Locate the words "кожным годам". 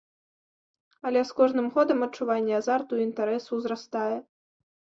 1.41-1.99